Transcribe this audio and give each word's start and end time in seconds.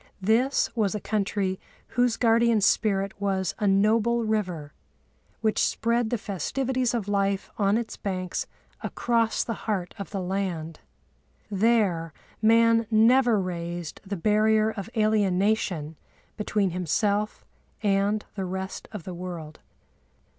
This 0.23 0.75
was 0.75 0.95
a 0.95 0.99
country 0.99 1.59
whose 1.89 2.17
guardian 2.17 2.59
spirit 2.59 3.13
was 3.21 3.53
a 3.59 3.67
noble 3.67 4.25
river, 4.25 4.73
which 5.41 5.63
spread 5.63 6.09
the 6.09 6.17
festivities 6.17 6.95
of 6.95 7.07
life 7.07 7.51
on 7.59 7.77
its 7.77 7.97
banks 7.97 8.47
across 8.81 9.43
the 9.43 9.53
heart 9.69 9.93
of 9.99 10.09
the 10.09 10.19
land. 10.19 10.79
There 11.51 12.13
man 12.41 12.87
never 12.89 13.39
raised 13.39 14.01
the 14.03 14.17
barrier 14.17 14.71
of 14.71 14.89
alienation 14.97 15.97
between 16.35 16.71
himself 16.71 17.45
and 17.83 18.25
the 18.33 18.45
rest 18.45 18.87
of 18.91 19.03
the 19.03 19.13
world. 19.13 19.59